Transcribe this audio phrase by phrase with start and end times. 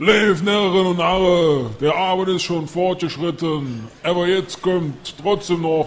[0.00, 5.86] Lev, Närrin und Narre, der Abend ist schon fortgeschritten, aber jetzt kommt trotzdem noch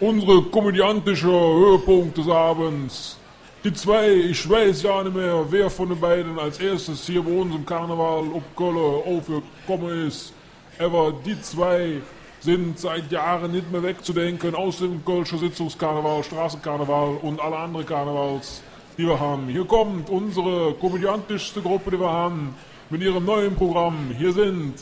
[0.00, 3.16] unsere komödiantische Höhepunkt des Abends.
[3.62, 7.30] Die zwei, ich weiß ja nicht mehr, wer von den beiden als erstes hier bei
[7.30, 10.32] uns im Karneval ob Kölle aufgekommen ist,
[10.80, 12.00] aber die zwei
[12.40, 18.62] sind seit Jahren nicht mehr wegzudenken aus dem Kölscher Sitzungskarneval, Straßenkarneval und alle anderen Karnevals,
[18.98, 19.46] die wir haben.
[19.46, 22.56] Hier kommt unsere komödiantischste Gruppe, die wir haben
[22.92, 24.14] mit ihrem neuen Programm.
[24.18, 24.74] Hier sind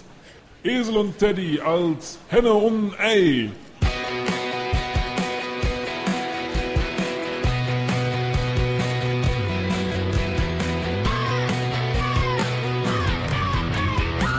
[0.65, 3.51] Esel und Teddy als Henne und Ei.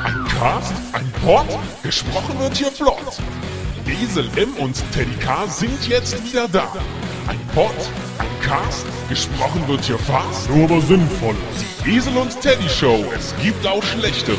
[0.04, 1.46] Ein Cast, ein Pod,
[1.82, 2.98] gesprochen wird hier flott.
[3.88, 6.74] Esel M und Teddy K sind jetzt wieder da.
[7.28, 7.72] Ein Pod,
[8.18, 10.50] ein Cast, gesprochen wird hier fast.
[10.50, 11.36] Nur aber sinnvoll.
[11.84, 14.38] Die Esel und Teddy Show, es gibt auch schlechtere.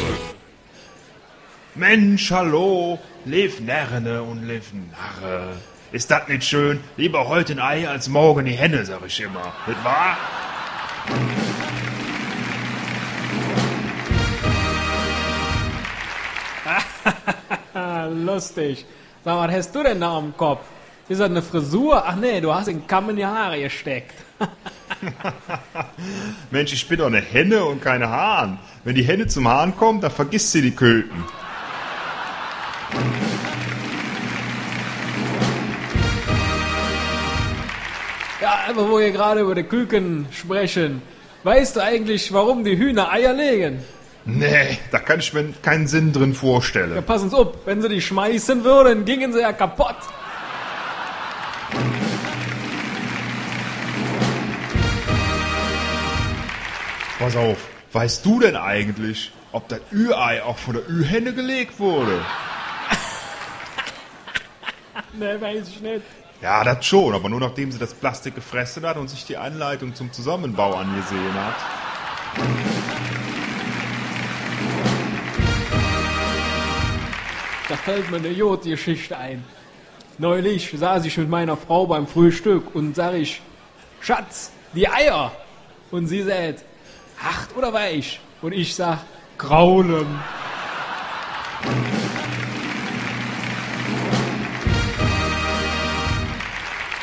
[1.75, 5.57] Mensch, hallo, lev Närrene und lev Narre.
[5.91, 6.79] Ist das nicht schön?
[6.97, 9.53] Lieber heute ein Ei als morgen die Henne, sag ich immer.
[9.67, 10.17] Nicht wahr?
[17.75, 18.87] Ah, lustig.
[19.25, 20.63] Sag mal, was hast du denn da am Kopf?
[21.09, 22.03] Ist das eine Frisur?
[22.07, 24.15] Ach nee, du hast in Kamm in die Haare gesteckt.
[26.51, 28.59] Mensch, ich bin doch eine Henne und keine Hahn.
[28.85, 31.25] Wenn die Henne zum Hahn kommt, dann vergisst sie die Köten.
[38.41, 41.01] Ja, aber wo wir gerade über die Küken sprechen,
[41.45, 43.85] weißt du eigentlich, warum die Hühner Eier legen?
[44.25, 47.03] Nee, da kann ich mir keinen Sinn drin Ja, vorstellen.
[47.05, 49.97] passen Sie auf, wenn sie die schmeißen würden, gingen sie ja kaputt.
[57.23, 62.21] Pass auf, weißt du denn eigentlich, ob das Ü-Ei auch von der Ü-Henne gelegt wurde?
[65.17, 66.03] Ne, weiß ich nicht.
[66.41, 69.95] Ja, das schon, aber nur nachdem sie das Plastik gefressen hat und sich die Anleitung
[69.95, 71.55] zum Zusammenbau angesehen hat.
[77.69, 79.45] Da fällt mir eine Jod-Geschichte ein.
[80.19, 83.41] Neulich saß ich mit meiner Frau beim Frühstück und sag ich,
[84.01, 85.31] Schatz, die Eier.
[85.93, 86.65] Und sie sagt,
[87.23, 88.21] hart oder weich?
[88.41, 88.99] Und ich sag,
[89.39, 90.07] graulen.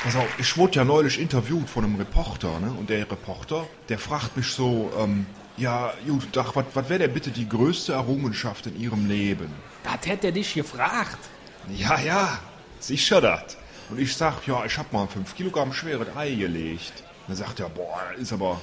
[0.03, 2.73] Pass auf, ich wurde ja neulich interviewt von einem Reporter, ne?
[2.79, 5.25] Und der Reporter, der fragt mich so, ähm,
[5.57, 9.53] ja, gut, Dach, was wäre denn bitte die größte Errungenschaft in Ihrem Leben?
[9.83, 11.19] Das hätte er dich gefragt.
[11.67, 12.39] Ja, ja,
[12.79, 13.57] sicher das.
[13.89, 17.03] Und ich sag, ja, ich hab mal ein 5 Kilogramm schweres Ei gelegt.
[17.27, 18.59] Dann sagt er, boah, ist aber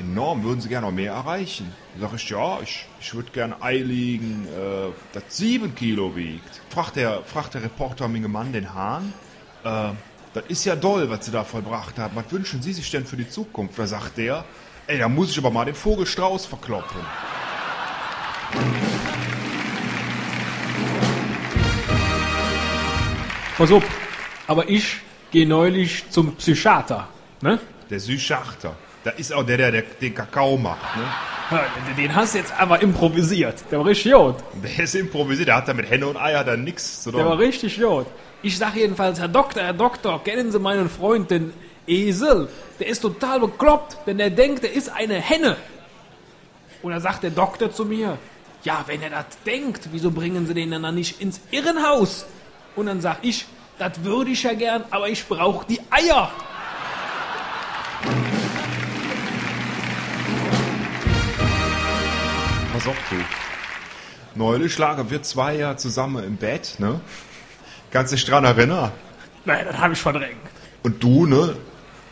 [0.00, 1.72] enorm, würden Sie gerne noch mehr erreichen?
[1.94, 6.60] Dann sag ich, ja, ich, ich würde gerne Ei legen, äh, das 7 Kilo wiegt.
[6.68, 9.12] Fragt der, fragt der Reporter Minge Mann den Hahn,
[9.64, 9.90] äh,
[10.32, 12.14] das ist ja doll, was Sie da vollbracht haben.
[12.14, 13.78] Was wünschen Sie sich denn für die Zukunft?
[13.78, 14.44] Da sagt der,
[14.86, 17.00] ey, da muss ich aber mal den Vogelstrauß verkloppen.
[23.56, 23.84] Pass auf,
[24.46, 24.98] aber ich
[25.30, 27.08] gehe neulich zum Psychiater.
[27.42, 27.58] Ne?
[27.90, 28.74] Der Süßschachter.
[29.04, 31.02] Da ist auch der, der, der den Kakao macht, ne?
[31.96, 33.64] Den hast du jetzt aber improvisiert.
[33.70, 34.36] Der war richtig gut.
[34.62, 37.32] Der ist improvisiert, der hat da mit Henne und Eier dann nichts zu Der war
[37.32, 37.40] tun.
[37.40, 38.06] richtig gut.
[38.42, 41.52] Ich sag jedenfalls, Herr Doktor, Herr Doktor, kennen Sie meinen Freund, den
[41.86, 42.48] Esel?
[42.78, 45.56] Der ist total bekloppt, denn er denkt, er ist eine Henne.
[46.82, 48.16] Und da sagt der Doktor zu mir,
[48.62, 52.26] ja, wenn er das denkt, wieso bringen Sie den dann nicht ins Irrenhaus?
[52.76, 53.44] Und dann sag ich,
[53.78, 56.30] das würde ich ja gern, aber ich brauche die Eier.
[62.86, 63.16] Auf, du.
[64.34, 67.00] Neulich lagen wir zwei ja zusammen im Bett, ne?
[67.90, 68.92] Kannst dich dran erinnern?
[69.44, 70.36] Nein, das habe ich verdrängt.
[70.82, 71.56] Und du, ne?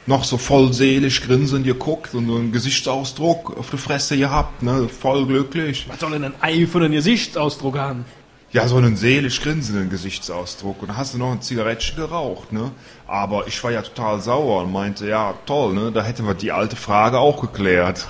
[0.06, 4.88] Noch so voll seelisch grinsend geguckt und so einen Gesichtsausdruck auf der Fresse gehabt, ne?
[4.88, 5.86] Voll glücklich.
[5.88, 8.04] Was soll denn ein Ei für einen Gesichtsausdruck haben?
[8.50, 10.82] Ja, so einen seelisch grinsenden Gesichtsausdruck.
[10.82, 12.72] Und hast du noch ein Zigarettchen geraucht, ne?
[13.06, 15.92] Aber ich war ja total sauer und meinte, ja, toll, ne?
[15.92, 18.08] Da hätten wir die alte Frage auch geklärt.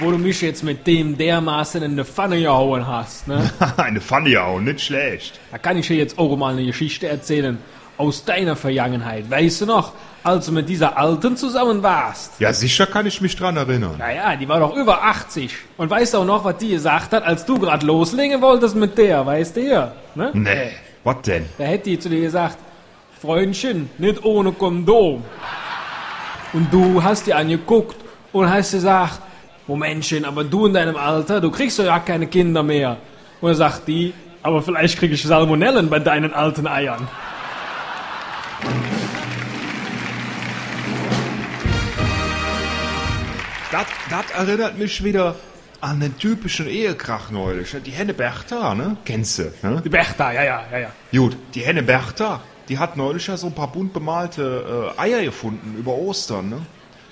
[0.00, 3.50] Wo du mich jetzt mit dem dermaßen in eine Pfanne gehauen hast, ne?
[3.76, 5.40] Eine Pfanne auch, nicht schlecht.
[5.50, 7.58] Da kann ich dir jetzt auch mal eine Geschichte erzählen
[7.96, 9.28] aus deiner Vergangenheit.
[9.28, 9.92] Weißt du noch,
[10.22, 12.38] als du mit dieser Alten zusammen warst?
[12.38, 13.96] Ja, sicher kann ich mich dran erinnern.
[13.98, 15.52] Naja, die war doch über 80.
[15.76, 18.96] Und weißt du auch noch, was die gesagt hat, als du gerade loslegen wolltest mit
[18.96, 19.92] der, weißt du ja?
[20.14, 20.30] Ne?
[20.32, 20.70] Nee,
[21.02, 21.46] was denn?
[21.58, 22.58] Da hätte die zu dir gesagt,
[23.20, 25.24] Freundchen, nicht ohne Kondom.
[26.52, 27.96] Und du hast die angeguckt
[28.32, 29.20] und hast gesagt,
[29.68, 32.96] Momentchen, aber du in deinem Alter, du kriegst doch ja keine Kinder mehr.
[33.40, 37.06] Und dann sagt die, aber vielleicht kriege ich Salmonellen bei deinen alten Eiern.
[43.70, 45.36] Das, das erinnert mich wieder
[45.80, 47.76] an den typischen Ehekrach neulich.
[47.84, 48.96] Die Henne Bertha, ne?
[49.04, 49.82] Kennst du, ne?
[49.84, 50.90] Die Bertha, ja, ja, ja, ja.
[51.12, 55.22] Gut, die Henne Bertha, die hat neulich ja so ein paar bunt bemalte äh, Eier
[55.22, 56.62] gefunden über Ostern, ne?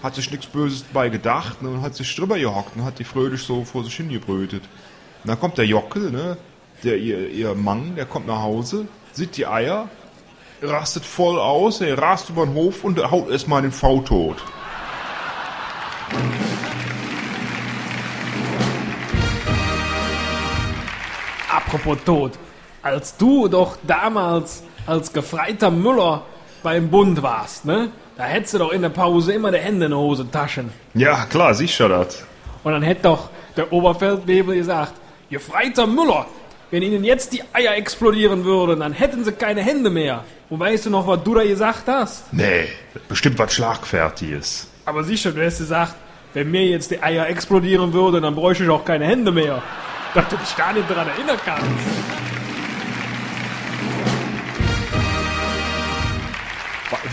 [0.02, 1.70] Hat sich nichts Böses dabei gedacht ne?
[1.70, 4.62] und hat sich drüber gehockt und hat die fröhlich so vor sich hingebrütet.
[5.24, 6.36] Und dann kommt der Jockel, ne?
[6.84, 9.88] Der, ihr, ihr Mann, der kommt nach Hause, sieht die Eier,
[10.60, 14.36] rastet voll aus, er rast über den Hof und haut erstmal den V tot.
[21.50, 22.32] Apropos Tod,
[22.82, 26.22] als du doch damals als gefreiter Müller
[26.66, 27.90] beim Bund warst, ne?
[28.16, 30.70] Da hättest du doch in der Pause immer die Hände in der Hosentaschen.
[30.94, 32.24] Ja, klar, sicher das.
[32.64, 34.94] Und dann hätte doch der Oberfeldwebel gesagt,
[35.30, 36.26] gefreiter Müller,
[36.72, 40.24] wenn ihnen jetzt die Eier explodieren würden, dann hätten sie keine Hände mehr.
[40.50, 42.32] Und weißt du noch, was du da gesagt hast?
[42.32, 42.66] Nee,
[43.08, 44.66] bestimmt was Schlagfertiges.
[44.86, 45.94] Aber sicher, du hast gesagt,
[46.34, 49.62] wenn mir jetzt die Eier explodieren würden, dann bräuchte ich auch keine Hände mehr.
[50.14, 52.35] Dass du dich gar nicht daran erinnern kannst.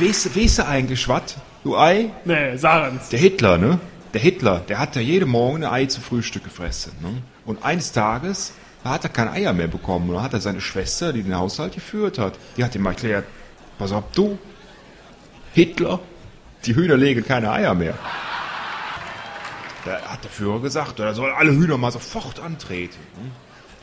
[0.08, 1.36] Weißt, du- weißt du eigentlich was?
[1.64, 2.12] Du Ei?
[2.26, 3.10] Nee, sagen's.
[3.10, 3.80] Der Hitler, ne?
[4.14, 6.92] Der Hitler, der hat ja jeden Morgen ein Ei zu Frühstück gefressen.
[7.02, 7.22] Ne?
[7.46, 8.54] Und eines Tages,
[8.84, 10.10] da hat er kein Eier mehr bekommen.
[10.10, 13.26] Und dann hat er seine Schwester, die den Haushalt geführt hat, die hat ihm erklärt,
[13.80, 14.38] pass auf, du,
[15.54, 16.00] Hitler,
[16.66, 17.96] die Hühner legen keine Eier mehr.
[19.86, 23.00] Da hat der Führer gesagt, er soll alle Hühner mal sofort antreten.
[23.22, 23.32] Ne?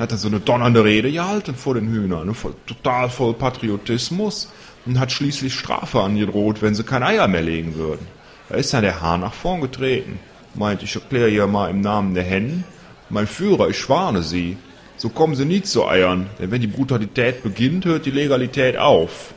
[0.00, 2.32] Hat er so eine donnernde Rede gehalten vor den Hühnern, ne?
[2.32, 4.50] voll, total voll Patriotismus
[4.86, 8.06] und hat schließlich Strafe angedroht, wenn sie kein Eier mehr legen würden.
[8.48, 10.18] Da ist dann der Hahn nach vorn getreten,
[10.54, 12.64] meint, ich erkläre hier mal im Namen der Hennen,
[13.10, 14.56] mein Führer, ich warne Sie,
[14.96, 19.34] so kommen Sie nie zu Eiern, denn wenn die Brutalität beginnt, hört die Legalität auf.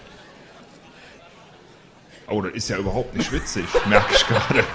[2.30, 4.64] Oh, das ist ja überhaupt nicht witzig, merke ich gerade.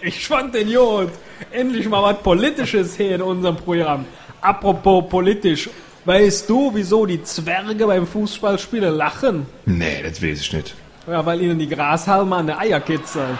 [0.00, 1.10] Ich fand den Jod.
[1.54, 4.06] Endlich mal was Politisches hier in unserem Programm.
[4.40, 5.70] Apropos politisch.
[6.04, 9.46] Weißt du, wieso die Zwerge beim Fußballspielen lachen?
[9.64, 10.74] Nee, das weiß ich nicht.
[11.06, 13.38] Ja, weil ihnen die Grashalme an der Eier kitzeln.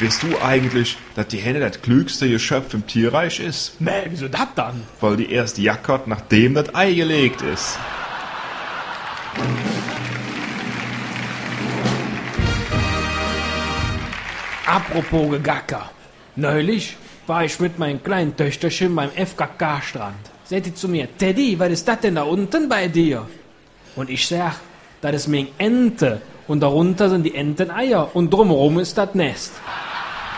[0.00, 3.80] Weißt du eigentlich, dass die Henne das klügste Geschöpf im Tierreich ist?
[3.80, 4.82] Nee, wieso das dann?
[5.00, 7.78] Weil die erst jackert, nachdem das Ei gelegt ist.
[14.66, 15.90] Apropos Gegacker.
[16.34, 16.96] Neulich
[17.28, 20.16] war ich mit meinem kleinen Töchterchen beim FKK-Strand.
[20.44, 23.28] Sagt die zu mir, Teddy, was ist das denn da unten bei dir?
[23.94, 24.56] Und ich sag,
[25.00, 26.20] das ist meine Ente.
[26.48, 28.10] Und darunter sind die Enteneier.
[28.14, 29.52] Und drumherum ist das Nest.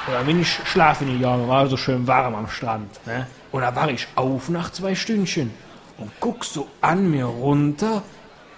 [0.06, 3.06] Und dann bin ich schlafen gegangen, war so schön warm am Strand.
[3.06, 3.26] Ne?
[3.50, 5.52] Und da war ich auf nach zwei Stündchen
[5.96, 8.02] und guck so an mir runter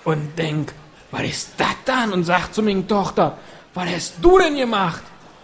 [0.02, 0.72] und denk,
[1.12, 2.12] was ist das dann?
[2.12, 3.38] Und sag zu meiner Tochter,
[3.72, 5.02] was hast du denn gemacht?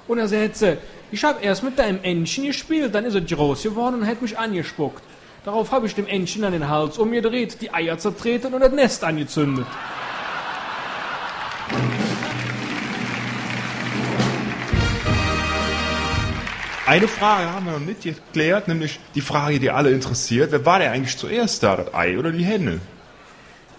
[0.09, 0.79] Und er sagt sie,
[1.11, 4.39] ich hab erst mit deinem Entchen gespielt, dann ist er groß geworden und hat mich
[4.39, 5.03] angespuckt.
[5.45, 9.05] Darauf habe ich dem Entchen an den Hals umgedreht, die Eier zertreten und das Nest
[9.05, 9.67] angezündet.
[16.87, 20.53] Eine Frage haben wir noch nicht geklärt, nämlich die Frage, die alle interessiert.
[20.53, 22.81] Wer war der eigentlich zuerst da, das Ei oder die Henne?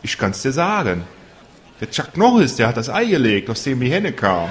[0.01, 1.03] Ich kann's dir sagen.
[1.79, 4.49] Der Chuck Norris, der hat das Ei gelegt, aus dem die Henne kam.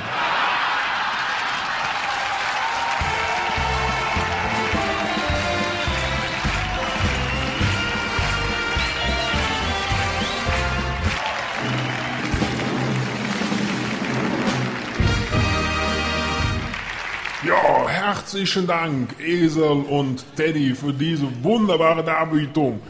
[17.87, 22.81] Herzlichen Dank, Esel und Teddy, für diese wunderbare Darbietung.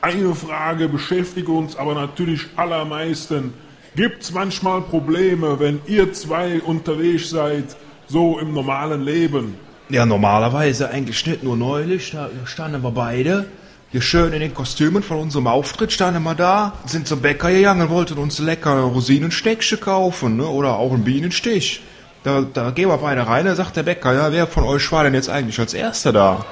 [0.00, 3.52] Eine Frage beschäftigt uns aber natürlich allermeisten.
[3.94, 7.76] Gibt's manchmal Probleme, wenn ihr zwei unterwegs seid,
[8.08, 9.56] so im normalen Leben?
[9.88, 13.46] Ja, normalerweise eigentlich nicht nur neulich, da standen wir beide.
[13.92, 17.88] Hier schön in den Kostümen von unserem Auftritt standen wir da, sind zum Bäcker gegangen
[17.88, 20.46] wollten uns lecker Rosinensteckchen kaufen, ne?
[20.46, 21.82] oder auch einen Bienenstich.
[22.26, 25.04] Da, da gehen wir beide rein, da sagt der Bäcker, ja, wer von euch war
[25.04, 26.44] denn jetzt eigentlich als Erster da?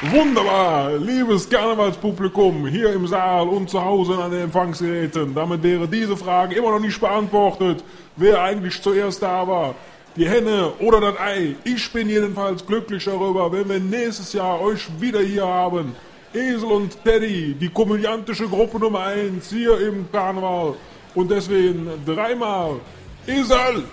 [0.00, 5.34] Wunderbar, liebes Karnevalspublikum hier im Saal und zu Hause an den Empfangsgeräten.
[5.34, 7.84] Damit wäre diese Frage immer noch nicht beantwortet,
[8.16, 9.74] wer eigentlich zuerst da war.
[10.18, 11.54] die Henne oder das Ei.
[11.64, 15.94] Ich bin jedenfalls glücklich darüber, wenn wir nächstes Jahr euch wieder hier haben.
[16.34, 20.74] Esel und Teddy, die komödiantische Gruppe Nummer 1 hier im Karneval.
[21.14, 22.80] Und deswegen dreimal
[23.26, 23.84] Esel,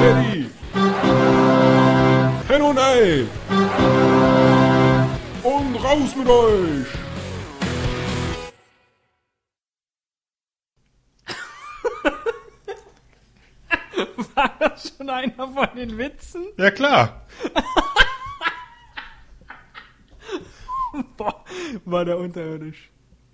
[0.00, 0.50] Teddy,
[2.48, 3.24] Henne und Ei.
[5.42, 6.86] Und raus mit euch!
[14.34, 16.44] War das schon einer von den Witzen?
[16.58, 17.22] Ja, klar.
[21.16, 21.44] Boah,
[21.84, 22.90] war der unterirdisch.